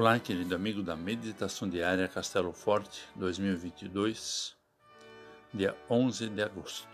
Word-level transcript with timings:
Olá, 0.00 0.16
querido 0.20 0.54
amigo 0.54 0.80
da 0.80 0.94
Meditação 0.94 1.68
Diária 1.68 2.06
Castelo 2.06 2.52
Forte 2.52 3.02
2022, 3.16 4.56
dia 5.52 5.76
11 5.90 6.28
de 6.28 6.40
agosto. 6.40 6.88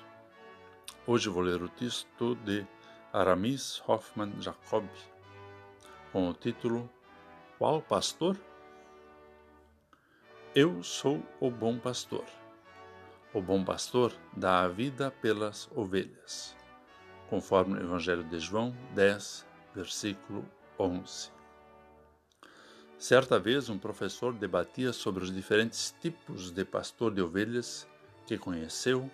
Hoje 1.06 1.28
vou 1.28 1.42
ler 1.42 1.62
o 1.62 1.68
texto 1.68 2.34
de 2.36 2.66
Aramis 3.12 3.82
Hoffman 3.86 4.32
Jacob, 4.40 4.86
com 6.12 6.30
o 6.30 6.32
título 6.32 6.88
Qual 7.58 7.82
pastor? 7.82 8.38
Eu 10.54 10.82
sou 10.82 11.22
o 11.40 11.50
bom 11.50 11.78
pastor. 11.78 12.24
O 13.34 13.42
bom 13.42 13.62
pastor 13.62 14.14
dá 14.34 14.62
a 14.62 14.68
vida 14.68 15.10
pelas 15.10 15.70
ovelhas, 15.74 16.56
conforme 17.28 17.76
o 17.76 17.82
Evangelho 17.82 18.24
de 18.24 18.38
João 18.38 18.74
10, 18.94 19.46
versículo 19.74 20.42
11. 20.78 21.33
Certa 22.98 23.38
vez, 23.38 23.68
um 23.68 23.78
professor 23.78 24.32
debatia 24.32 24.92
sobre 24.92 25.24
os 25.24 25.32
diferentes 25.32 25.94
tipos 26.00 26.50
de 26.50 26.64
pastor 26.64 27.12
de 27.12 27.20
ovelhas 27.20 27.86
que 28.26 28.38
conheceu 28.38 29.10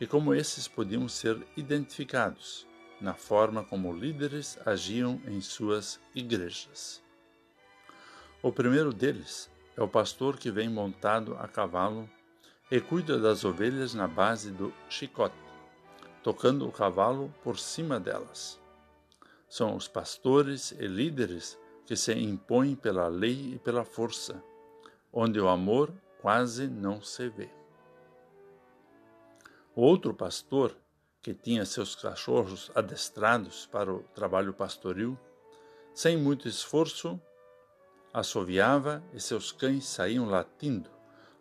e 0.00 0.06
como 0.06 0.34
esses 0.34 0.66
podiam 0.66 1.08
ser 1.08 1.46
identificados 1.56 2.66
na 3.00 3.14
forma 3.14 3.64
como 3.64 3.92
líderes 3.92 4.58
agiam 4.66 5.20
em 5.26 5.40
suas 5.40 5.98
igrejas. 6.14 7.02
O 8.42 8.52
primeiro 8.52 8.92
deles 8.92 9.50
é 9.76 9.82
o 9.82 9.88
pastor 9.88 10.36
que 10.36 10.50
vem 10.50 10.68
montado 10.68 11.36
a 11.38 11.48
cavalo 11.48 12.08
e 12.70 12.80
cuida 12.80 13.18
das 13.18 13.44
ovelhas 13.44 13.94
na 13.94 14.06
base 14.06 14.50
do 14.50 14.72
chicote, 14.88 15.34
tocando 16.22 16.68
o 16.68 16.72
cavalo 16.72 17.34
por 17.42 17.58
cima 17.58 17.98
delas. 17.98 18.60
São 19.48 19.74
os 19.74 19.88
pastores 19.88 20.72
e 20.72 20.86
líderes 20.86 21.58
que 21.86 21.96
se 21.96 22.12
impõem 22.12 22.74
pela 22.74 23.08
lei 23.08 23.54
e 23.54 23.58
pela 23.58 23.84
força, 23.84 24.42
onde 25.12 25.40
o 25.40 25.48
amor 25.48 25.92
quase 26.20 26.68
não 26.68 27.00
se 27.02 27.28
vê. 27.28 27.48
O 29.74 29.82
outro 29.82 30.12
pastor, 30.12 30.76
que 31.22 31.34
tinha 31.34 31.64
seus 31.64 31.94
cachorros 31.94 32.70
adestrados 32.74 33.66
para 33.66 33.92
o 33.92 34.02
trabalho 34.14 34.52
pastoril, 34.52 35.18
sem 35.94 36.16
muito 36.16 36.48
esforço, 36.48 37.20
assoviava 38.12 39.02
e 39.12 39.20
seus 39.20 39.52
cães 39.52 39.86
saíam 39.86 40.26
latindo 40.26 40.90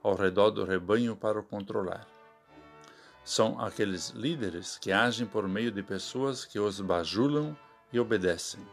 ao 0.02 0.16
redor 0.16 0.52
do 0.52 0.64
rebanho 0.64 1.16
para 1.16 1.40
o 1.40 1.44
controlar. 1.44 2.08
São 3.24 3.60
aqueles 3.60 4.10
líderes 4.10 4.78
que 4.78 4.92
agem 4.92 5.28
por 5.28 5.48
meio 5.48 5.72
de 5.72 5.84
pessoas 5.84 6.46
que 6.46 6.60
os 6.60 6.80
bajulam 6.80 7.58
e 7.92 8.00
obedecem, 8.00 8.66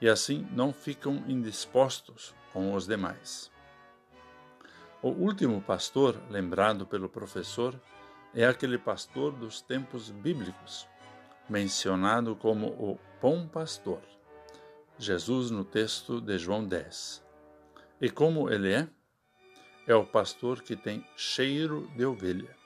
e 0.00 0.08
assim 0.08 0.46
não 0.52 0.72
ficam 0.72 1.24
indispostos 1.28 2.34
com 2.52 2.74
os 2.74 2.86
demais. 2.86 3.50
O 5.02 5.08
último 5.08 5.60
pastor, 5.60 6.16
lembrado 6.30 6.86
pelo 6.86 7.08
professor, 7.08 7.78
é 8.34 8.46
aquele 8.46 8.78
pastor 8.78 9.32
dos 9.32 9.60
tempos 9.60 10.10
bíblicos, 10.10 10.88
mencionado 11.48 12.34
como 12.34 12.68
o 12.68 12.98
bom 13.20 13.46
pastor. 13.46 14.00
Jesus 14.98 15.50
no 15.50 15.64
texto 15.64 16.20
de 16.20 16.38
João 16.38 16.64
10. 16.64 17.22
E 18.00 18.10
como 18.10 18.50
ele 18.50 18.72
é? 18.72 18.88
é 19.86 19.94
o 19.94 20.06
pastor 20.06 20.62
que 20.62 20.74
tem 20.74 21.06
cheiro 21.16 21.90
de 21.94 22.04
ovelha, 22.06 22.56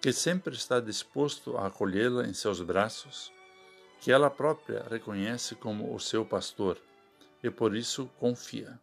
que 0.00 0.12
sempre 0.12 0.54
está 0.54 0.78
disposto 0.78 1.56
a 1.56 1.66
acolhê-la 1.66 2.26
em 2.26 2.32
seus 2.32 2.60
braços, 2.60 3.32
que 4.04 4.12
ela 4.12 4.28
própria 4.28 4.84
reconhece 4.90 5.54
como 5.54 5.94
o 5.94 5.98
seu 5.98 6.26
pastor 6.26 6.78
e 7.42 7.50
por 7.50 7.74
isso 7.74 8.06
confia. 8.18 8.78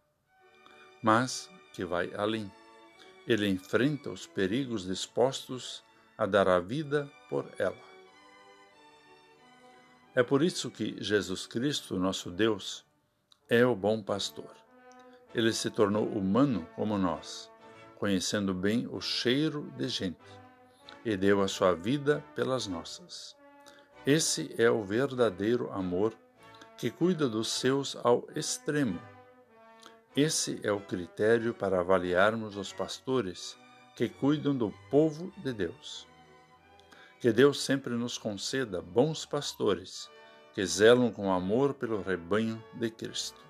Mas 1.00 1.48
que 1.72 1.84
vai 1.84 2.12
além. 2.14 2.50
Ele 3.24 3.48
enfrenta 3.48 4.10
os 4.10 4.26
perigos 4.26 4.84
dispostos 4.84 5.84
a 6.18 6.26
dar 6.26 6.48
a 6.48 6.58
vida 6.58 7.08
por 7.30 7.48
ela. 7.56 7.78
É 10.12 10.24
por 10.24 10.42
isso 10.42 10.68
que 10.68 10.96
Jesus 11.00 11.46
Cristo, 11.46 12.00
nosso 12.00 12.28
Deus, 12.28 12.84
é 13.48 13.64
o 13.64 13.76
bom 13.76 14.02
pastor. 14.02 14.50
Ele 15.32 15.52
se 15.52 15.70
tornou 15.70 16.04
humano 16.08 16.68
como 16.74 16.98
nós 16.98 17.48
conhecendo 18.02 18.52
bem 18.52 18.88
o 18.90 19.00
cheiro 19.00 19.72
de 19.76 19.86
gente, 19.86 20.18
e 21.04 21.16
deu 21.16 21.40
a 21.40 21.46
sua 21.46 21.72
vida 21.72 22.20
pelas 22.34 22.66
nossas. 22.66 23.36
Esse 24.06 24.52
é 24.58 24.68
o 24.68 24.82
verdadeiro 24.82 25.70
amor 25.70 26.12
que 26.76 26.90
cuida 26.90 27.28
dos 27.28 27.46
seus 27.46 27.94
ao 27.94 28.26
extremo. 28.34 29.00
Esse 30.16 30.58
é 30.64 30.72
o 30.72 30.80
critério 30.80 31.54
para 31.54 31.78
avaliarmos 31.78 32.56
os 32.56 32.72
pastores 32.72 33.56
que 33.94 34.08
cuidam 34.08 34.56
do 34.56 34.74
povo 34.90 35.32
de 35.36 35.52
Deus. 35.52 36.08
Que 37.20 37.30
Deus 37.30 37.62
sempre 37.62 37.94
nos 37.94 38.18
conceda 38.18 38.82
bons 38.82 39.24
pastores 39.24 40.10
que 40.52 40.66
zelam 40.66 41.12
com 41.12 41.32
amor 41.32 41.72
pelo 41.72 42.02
rebanho 42.02 42.60
de 42.74 42.90
Cristo. 42.90 43.40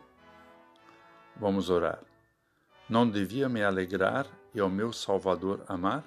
Vamos 1.35 1.71
orar. 1.71 2.03
Não 2.91 3.09
devia 3.09 3.49
me 3.49 3.65
alegrar 3.65 4.27
e 4.55 4.61
ao 4.61 4.69
meu 4.69 4.93
Salvador 4.93 5.65
amar? 5.67 6.05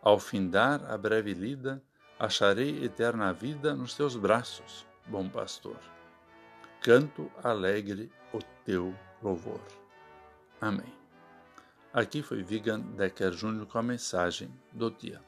Ao 0.00 0.16
findar 0.20 0.88
a 0.88 0.96
breve 0.96 1.34
lida, 1.34 1.82
acharei 2.18 2.84
eterna 2.84 3.32
vida 3.32 3.74
nos 3.74 3.94
teus 3.94 4.16
braços, 4.16 4.86
bom 5.06 5.28
pastor. 5.28 5.78
Canto 6.80 7.30
alegre 7.42 8.10
o 8.32 8.38
teu 8.64 8.94
louvor. 9.22 9.60
Amém. 10.60 10.92
Aqui 11.92 12.22
foi 12.22 12.42
Vigan 12.42 12.80
Decker 12.80 13.32
Júnior 13.32 13.66
com 13.66 13.78
a 13.78 13.82
mensagem 13.82 14.50
do 14.72 14.90
dia. 14.90 15.27